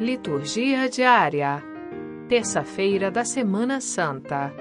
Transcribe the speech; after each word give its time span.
Liturgia 0.00 0.88
diária. 0.88 1.60
Terça-feira 2.28 3.10
da 3.10 3.24
Semana 3.24 3.80
Santa. 3.80 4.54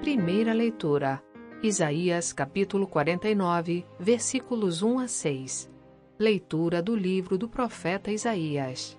Primeira 0.00 0.52
leitura. 0.52 1.22
Isaías 1.62 2.32
capítulo 2.32 2.84
49, 2.88 3.86
versículos 4.00 4.82
1 4.82 4.98
a 4.98 5.06
6. 5.06 5.70
Leitura 6.18 6.82
do 6.82 6.96
livro 6.96 7.38
do 7.38 7.48
profeta 7.48 8.10
Isaías. 8.10 8.98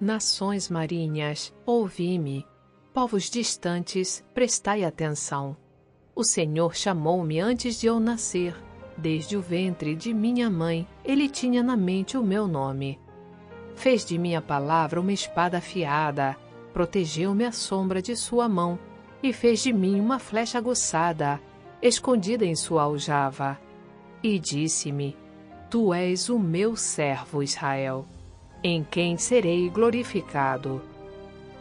Nações 0.00 0.70
marinhas, 0.70 1.54
ouvi-me. 1.66 2.46
Povos 2.94 3.28
distantes, 3.28 4.24
prestai 4.32 4.84
atenção. 4.84 5.54
O 6.16 6.24
Senhor 6.24 6.74
chamou-me 6.74 7.38
antes 7.38 7.78
de 7.78 7.88
eu 7.88 8.00
nascer. 8.00 8.56
Desde 8.96 9.36
o 9.36 9.42
ventre 9.42 9.94
de 9.94 10.14
minha 10.14 10.48
mãe, 10.48 10.88
ele 11.04 11.28
tinha 11.28 11.62
na 11.62 11.76
mente 11.76 12.16
o 12.16 12.24
meu 12.24 12.48
nome. 12.48 12.98
Fez 13.78 14.04
de 14.04 14.18
minha 14.18 14.42
palavra 14.42 15.00
uma 15.00 15.12
espada 15.12 15.58
afiada, 15.58 16.36
protegeu-me 16.72 17.44
à 17.44 17.52
sombra 17.52 18.02
de 18.02 18.16
sua 18.16 18.48
mão 18.48 18.76
e 19.22 19.32
fez 19.32 19.62
de 19.62 19.72
mim 19.72 20.00
uma 20.00 20.18
flecha 20.18 20.58
aguçada, 20.58 21.40
escondida 21.80 22.44
em 22.44 22.56
sua 22.56 22.82
aljava. 22.82 23.56
E 24.20 24.36
disse-me: 24.36 25.16
Tu 25.70 25.94
és 25.94 26.28
o 26.28 26.40
meu 26.40 26.74
servo, 26.74 27.40
Israel, 27.40 28.04
em 28.64 28.82
quem 28.82 29.16
serei 29.16 29.70
glorificado. 29.70 30.82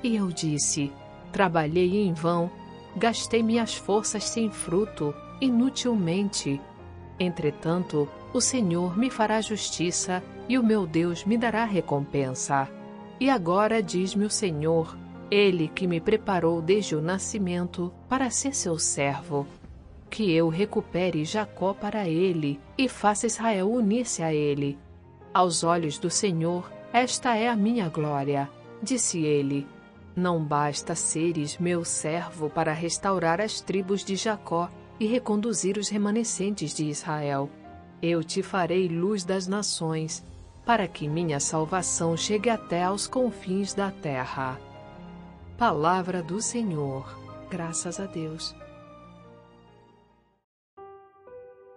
E 0.02 0.16
eu 0.16 0.30
disse: 0.30 0.92
Trabalhei 1.32 2.02
em 2.02 2.14
vão, 2.14 2.50
gastei 2.96 3.44
minhas 3.44 3.76
forças 3.76 4.24
sem 4.24 4.50
fruto, 4.50 5.14
inutilmente. 5.40 6.60
Entretanto, 7.20 8.10
o 8.34 8.42
Senhor 8.42 8.98
me 8.98 9.12
fará 9.12 9.40
justiça 9.40 10.24
e 10.50 10.58
o 10.58 10.64
meu 10.64 10.86
Deus 10.88 11.26
me 11.26 11.38
dará 11.38 11.66
recompensa. 11.66 12.70
E 13.20 13.30
agora 13.30 13.82
diz-me 13.82 14.26
o 14.26 14.30
Senhor, 14.30 14.96
Ele 15.30 15.68
que 15.68 15.88
me 15.88 16.00
preparou 16.00 16.62
desde 16.62 16.96
o 16.96 17.02
nascimento 17.02 17.92
para 18.08 18.30
ser 18.30 18.56
seu 18.56 18.78
servo, 18.78 19.48
que 20.10 20.32
eu 20.32 20.50
recupere 20.50 21.26
Jacó 21.26 21.74
para 21.74 22.08
ele 22.08 22.60
e 22.78 22.88
faça 22.88 23.28
Israel 23.28 23.72
unir-se 23.72 24.24
a 24.24 24.34
ele. 24.34 24.78
Aos 25.34 25.64
olhos 25.64 25.98
do 25.98 26.10
Senhor, 26.10 26.72
esta 26.94 27.36
é 27.36 27.48
a 27.50 27.56
minha 27.56 27.90
glória, 27.90 28.50
disse 28.82 29.20
ele. 29.20 29.68
Não 30.16 30.44
basta 30.44 30.96
seres 30.96 31.60
meu 31.60 31.86
servo 31.86 32.50
para 32.50 32.74
restaurar 32.74 33.40
as 33.40 33.62
tribos 33.62 34.04
de 34.04 34.16
Jacó 34.16 34.70
e 35.00 35.06
reconduzir 35.06 35.78
os 35.78 35.90
remanescentes 35.90 36.74
de 36.74 36.86
Israel. 36.86 37.50
Eu 38.02 38.24
te 38.24 38.42
farei 38.42 38.88
luz 38.88 39.24
das 39.24 39.48
nações, 39.48 40.24
para 40.68 40.86
que 40.86 41.08
minha 41.08 41.40
salvação 41.40 42.18
chegue 42.18 42.50
até 42.50 42.84
aos 42.84 43.08
confins 43.08 43.74
da 43.74 43.90
terra. 43.90 44.60
Palavra 45.58 46.22
do 46.22 46.42
Senhor. 46.42 47.08
Graças 47.50 48.02
a 48.02 48.06
Deus. 48.06 48.54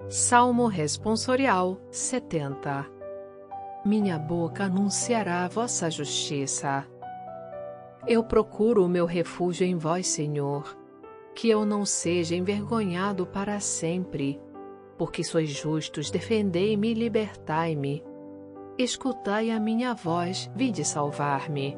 Salmo 0.09 0.67
Responsorial 0.67 1.81
70 1.93 2.85
Minha 3.85 4.19
boca 4.19 4.65
anunciará 4.65 5.45
a 5.45 5.49
vossa 5.49 5.89
justiça. 5.89 6.85
Eu 8.09 8.25
procuro 8.25 8.85
o 8.85 8.89
meu 8.89 9.07
refúgio 9.07 9.65
em 9.65 9.77
vós, 9.77 10.09
Senhor, 10.09 10.77
que 11.33 11.49
eu 11.49 11.65
não 11.65 11.87
seja 11.87 12.35
envergonhado 12.35 13.25
para 13.25 13.61
sempre 13.61 14.41
porque 15.01 15.25
sois 15.25 15.49
justos, 15.49 16.11
defendei-me 16.11 16.91
e 16.91 16.93
libertai-me. 16.93 18.05
Escutai 18.79 19.51
a 19.51 19.61
minha 19.61 19.95
voz, 19.95 20.51
vinde 20.55 20.85
salvar-me. 20.85 21.77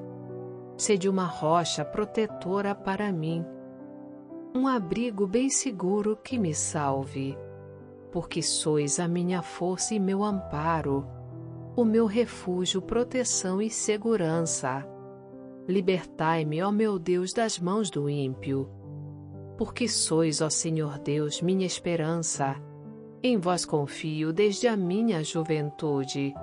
Sede 0.77 1.09
uma 1.09 1.25
rocha 1.25 1.85
protetora 1.85 2.75
para 2.75 3.13
mim, 3.13 3.45
um 4.55 4.67
abrigo 4.67 5.27
bem 5.27 5.49
seguro 5.49 6.17
que 6.17 6.39
me 6.39 6.55
salve. 6.55 7.37
Porque 8.11 8.43
sois 8.43 9.01
a 9.01 9.09
minha 9.09 9.43
força 9.43 9.95
e 9.95 10.01
meu 10.01 10.23
amparo, 10.23 11.07
o 11.75 11.85
meu 11.85 12.07
refúgio, 12.07 12.83
proteção 12.83 13.61
e 13.61 13.71
segurança. 13.71 14.87
Libertai-me, 15.67 16.63
ó 16.63 16.71
meu 16.71 16.99
Deus, 16.99 17.33
das 17.33 17.59
mãos 17.59 17.91
do 17.91 18.11
ímpio. 18.11 18.69
Porque 19.57 19.89
sois, 19.89 20.41
ó 20.41 20.51
Senhor 20.51 20.99
Deus, 20.99 21.41
minha 21.41 21.67
esperança 21.67 22.57
em 23.23 23.39
vós 23.39 23.65
confio 23.65 24.33
desde 24.33 24.67
a 24.67 24.77
minha 24.77 25.23
juventude. 25.23 26.35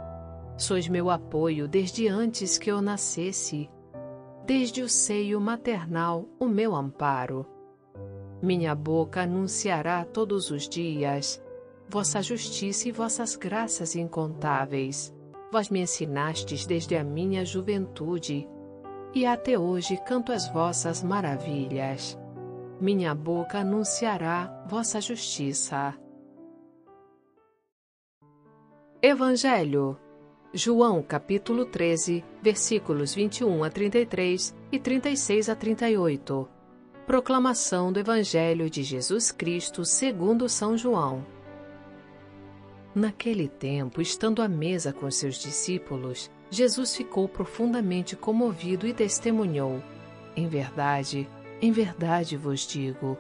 Sois 0.60 0.88
meu 0.88 1.10
apoio 1.10 1.68
desde 1.68 2.08
antes 2.08 2.58
que 2.60 2.70
eu 2.70 2.82
nascesse. 2.82 3.68
Desde 4.46 4.84
o 4.84 4.90
seio 4.90 5.40
maternal, 5.42 6.28
o 6.40 6.48
meu 6.48 6.76
amparo. 6.76 7.46
Minha 8.44 8.76
boca 8.76 9.22
anunciará 9.24 10.06
todos 10.06 10.52
os 10.52 10.70
dias 10.70 11.42
vossa 11.90 12.22
justiça 12.22 12.88
e 12.88 12.92
vossas 12.92 13.36
graças 13.36 13.96
incontáveis. 13.96 15.14
Vós 15.52 15.70
me 15.70 15.82
ensinastes 15.82 16.66
desde 16.66 16.96
a 16.96 17.04
minha 17.04 17.44
juventude, 17.44 18.48
e 19.16 19.26
até 19.26 19.58
hoje 19.58 19.98
canto 20.06 20.32
as 20.32 20.48
vossas 20.52 21.02
maravilhas. 21.02 22.20
Minha 22.80 23.16
boca 23.16 23.60
anunciará 23.60 24.64
vossa 24.68 25.02
justiça. 25.02 25.98
Evangelho. 29.02 29.98
João 30.52 31.04
capítulo 31.04 31.64
13, 31.64 32.26
versículos 32.42 33.14
21 33.14 33.64
a 33.64 33.70
33 33.70 34.56
e 34.72 34.80
36 34.80 35.48
a 35.48 35.56
38. 35.56 36.50
Proclamação 37.06 37.94
do 37.94 38.00
Evangelho 38.00 38.68
de 38.68 38.82
Jesus 38.82 39.32
Cristo 39.32 39.86
segundo 39.86 40.50
São 40.50 40.76
João. 40.76 41.24
Naquele 42.96 43.48
tempo, 43.48 44.02
estando 44.02 44.42
à 44.42 44.48
mesa 44.48 44.92
com 44.92 45.12
seus 45.12 45.36
discípulos, 45.38 46.32
Jesus 46.50 46.96
ficou 46.96 47.30
profundamente 47.30 48.16
comovido 48.16 48.88
e 48.88 48.94
testemunhou: 48.94 49.84
Em 50.36 50.48
verdade, 50.48 51.30
em 51.62 51.72
verdade 51.72 52.36
vos 52.36 52.62
digo, 52.62 53.20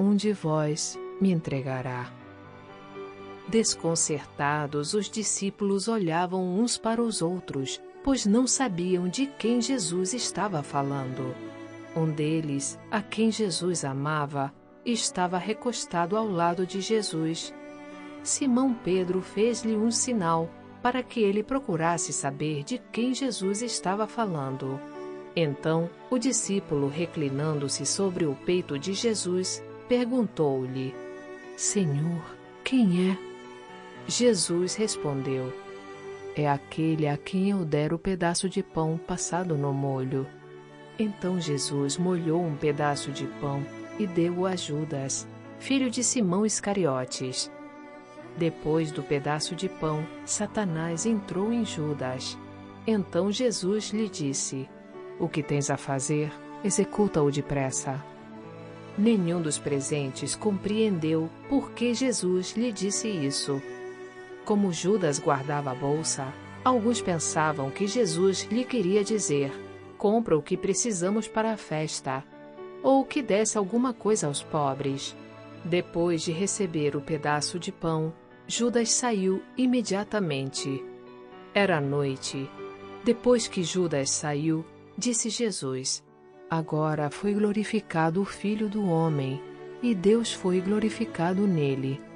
um 0.00 0.16
de 0.16 0.32
vós 0.32 0.98
me 1.20 1.30
entregará. 1.30 2.17
Desconcertados, 3.48 4.92
os 4.92 5.08
discípulos 5.08 5.88
olhavam 5.88 6.58
uns 6.60 6.76
para 6.76 7.00
os 7.00 7.22
outros, 7.22 7.80
pois 8.04 8.26
não 8.26 8.46
sabiam 8.46 9.08
de 9.08 9.26
quem 9.26 9.60
Jesus 9.60 10.12
estava 10.12 10.62
falando. 10.62 11.34
Um 11.96 12.10
deles, 12.10 12.78
a 12.90 13.00
quem 13.00 13.30
Jesus 13.30 13.86
amava, 13.86 14.52
estava 14.84 15.38
recostado 15.38 16.14
ao 16.14 16.28
lado 16.28 16.66
de 16.66 16.82
Jesus. 16.82 17.54
Simão 18.22 18.74
Pedro 18.74 19.22
fez-lhe 19.22 19.74
um 19.74 19.90
sinal 19.90 20.50
para 20.82 21.02
que 21.02 21.20
ele 21.20 21.42
procurasse 21.42 22.12
saber 22.12 22.62
de 22.64 22.78
quem 22.92 23.14
Jesus 23.14 23.62
estava 23.62 24.06
falando. 24.06 24.78
Então, 25.34 25.88
o 26.10 26.18
discípulo, 26.18 26.88
reclinando-se 26.88 27.86
sobre 27.86 28.26
o 28.26 28.34
peito 28.34 28.78
de 28.78 28.92
Jesus, 28.92 29.62
perguntou-lhe: 29.88 30.94
Senhor, 31.56 32.22
quem 32.62 33.10
é? 33.10 33.27
Jesus 34.08 34.74
respondeu: 34.74 35.52
É 36.34 36.48
aquele 36.48 37.06
a 37.06 37.18
quem 37.18 37.50
eu 37.50 37.62
der 37.62 37.92
o 37.92 37.98
pedaço 37.98 38.48
de 38.48 38.62
pão 38.62 38.96
passado 38.96 39.54
no 39.54 39.70
molho. 39.74 40.26
Então 40.98 41.38
Jesus 41.38 41.98
molhou 41.98 42.42
um 42.42 42.56
pedaço 42.56 43.12
de 43.12 43.26
pão 43.38 43.62
e 43.98 44.06
deu-o 44.06 44.46
a 44.46 44.56
Judas, 44.56 45.28
filho 45.58 45.90
de 45.90 46.02
Simão 46.02 46.46
Iscariotes. 46.46 47.52
Depois 48.38 48.90
do 48.90 49.02
pedaço 49.02 49.54
de 49.54 49.68
pão, 49.68 50.06
Satanás 50.24 51.04
entrou 51.04 51.52
em 51.52 51.62
Judas. 51.62 52.38
Então 52.86 53.30
Jesus 53.30 53.90
lhe 53.90 54.08
disse: 54.08 54.66
O 55.20 55.28
que 55.28 55.42
tens 55.42 55.68
a 55.68 55.76
fazer, 55.76 56.32
executa-o 56.64 57.30
depressa. 57.30 58.02
Nenhum 58.96 59.42
dos 59.42 59.58
presentes 59.58 60.34
compreendeu 60.34 61.28
por 61.46 61.72
que 61.72 61.92
Jesus 61.92 62.56
lhe 62.56 62.72
disse 62.72 63.06
isso. 63.06 63.60
Como 64.48 64.72
Judas 64.72 65.18
guardava 65.18 65.72
a 65.72 65.74
bolsa, 65.74 66.32
alguns 66.64 67.02
pensavam 67.02 67.70
que 67.70 67.86
Jesus 67.86 68.48
lhe 68.50 68.64
queria 68.64 69.04
dizer: 69.04 69.52
compra 69.98 70.38
o 70.38 70.42
que 70.42 70.56
precisamos 70.56 71.28
para 71.28 71.52
a 71.52 71.56
festa, 71.58 72.24
ou 72.82 73.04
que 73.04 73.20
desse 73.20 73.58
alguma 73.58 73.92
coisa 73.92 74.26
aos 74.26 74.42
pobres. 74.42 75.14
Depois 75.62 76.22
de 76.22 76.32
receber 76.32 76.96
o 76.96 77.00
pedaço 77.02 77.58
de 77.58 77.70
pão, 77.70 78.10
Judas 78.46 78.90
saiu 78.90 79.42
imediatamente. 79.54 80.82
Era 81.52 81.78
noite. 81.78 82.50
Depois 83.04 83.46
que 83.46 83.62
Judas 83.62 84.08
saiu, 84.08 84.64
disse 84.96 85.28
Jesus: 85.28 86.02
Agora 86.48 87.10
foi 87.10 87.34
glorificado 87.34 88.22
o 88.22 88.24
Filho 88.24 88.66
do 88.66 88.88
Homem, 88.88 89.42
e 89.82 89.94
Deus 89.94 90.32
foi 90.32 90.58
glorificado 90.58 91.46
nele. 91.46 92.07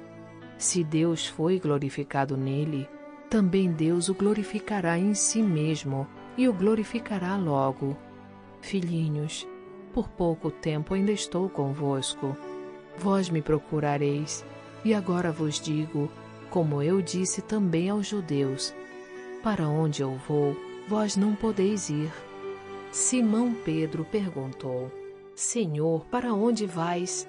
Se 0.63 0.81
Deus 0.81 1.27
foi 1.27 1.59
glorificado 1.59 2.37
nele, 2.37 2.87
também 3.29 3.69
Deus 3.69 4.07
o 4.07 4.13
glorificará 4.13 4.97
em 4.97 5.13
si 5.13 5.43
mesmo, 5.43 6.07
e 6.37 6.47
o 6.47 6.53
glorificará 6.53 7.35
logo. 7.35 7.97
Filhinhos, 8.61 9.45
por 9.93 10.07
pouco 10.07 10.49
tempo 10.49 10.93
ainda 10.93 11.11
estou 11.11 11.49
convosco. 11.49 12.37
Vós 12.97 13.29
me 13.29 13.41
procurareis, 13.41 14.45
e 14.85 14.93
agora 14.93 15.33
vos 15.33 15.59
digo, 15.59 16.09
como 16.49 16.81
eu 16.81 17.01
disse 17.01 17.41
também 17.41 17.89
aos 17.89 18.07
judeus: 18.07 18.73
Para 19.43 19.67
onde 19.67 20.01
eu 20.01 20.15
vou, 20.29 20.55
vós 20.87 21.17
não 21.17 21.35
podeis 21.35 21.89
ir. 21.89 22.09
Simão 22.89 23.53
Pedro 23.53 24.05
perguntou: 24.05 24.89
Senhor, 25.35 26.05
para 26.05 26.33
onde 26.33 26.65
vais? 26.65 27.27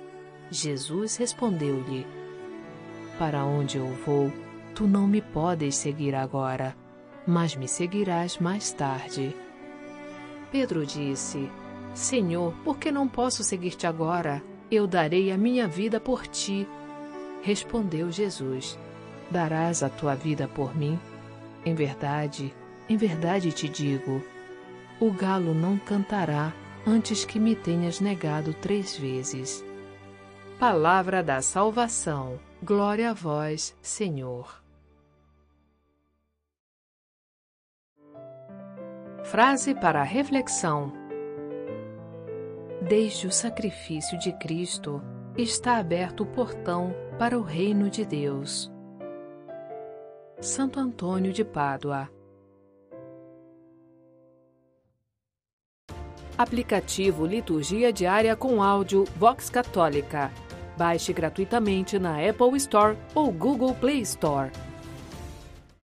Jesus 0.52 1.16
respondeu-lhe: 1.16 2.06
Para 3.18 3.44
onde 3.44 3.78
eu 3.78 3.86
vou, 4.04 4.32
tu 4.74 4.86
não 4.86 5.06
me 5.06 5.20
podes 5.20 5.76
seguir 5.76 6.14
agora, 6.14 6.76
mas 7.26 7.54
me 7.54 7.68
seguirás 7.68 8.38
mais 8.38 8.72
tarde. 8.72 9.34
Pedro 10.50 10.84
disse: 10.84 11.50
Senhor, 11.94 12.52
por 12.64 12.78
que 12.78 12.90
não 12.90 13.06
posso 13.08 13.44
seguir-te 13.44 13.86
agora? 13.86 14.42
Eu 14.70 14.86
darei 14.86 15.30
a 15.30 15.38
minha 15.38 15.68
vida 15.68 16.00
por 16.00 16.26
ti. 16.26 16.66
Respondeu 17.42 18.10
Jesus: 18.10 18.78
Darás 19.30 19.82
a 19.82 19.88
tua 19.88 20.14
vida 20.14 20.48
por 20.48 20.76
mim? 20.76 20.98
Em 21.64 21.74
verdade, 21.74 22.54
em 22.88 22.96
verdade 22.96 23.52
te 23.52 23.68
digo: 23.68 24.22
o 25.00 25.10
galo 25.10 25.54
não 25.54 25.76
cantará 25.78 26.52
antes 26.86 27.24
que 27.24 27.40
me 27.40 27.54
tenhas 27.56 28.00
negado 28.00 28.54
três 28.54 28.96
vezes. 28.96 29.64
Palavra 30.58 31.22
da 31.22 31.42
salvação. 31.42 32.38
Glória 32.64 33.10
a 33.10 33.12
vós, 33.12 33.76
Senhor. 33.82 34.64
Frase 39.22 39.74
para 39.74 40.00
a 40.00 40.02
reflexão: 40.02 40.90
Desde 42.80 43.26
o 43.26 43.30
sacrifício 43.30 44.18
de 44.18 44.32
Cristo 44.38 45.02
está 45.36 45.76
aberto 45.76 46.22
o 46.22 46.26
portão 46.26 46.94
para 47.18 47.38
o 47.38 47.42
reino 47.42 47.90
de 47.90 48.02
Deus. 48.02 48.72
Santo 50.40 50.80
Antônio 50.80 51.34
de 51.34 51.44
Pádua 51.44 52.10
Aplicativo 56.38 57.26
Liturgia 57.26 57.92
Diária 57.92 58.34
com 58.34 58.62
áudio 58.62 59.04
Vox 59.18 59.50
Católica. 59.50 60.32
Baixe 60.76 61.12
gratuitamente 61.12 61.98
na 61.98 62.16
Apple 62.28 62.56
Store 62.56 62.96
ou 63.14 63.30
Google 63.32 63.74
Play 63.74 64.00
Store. 64.02 64.50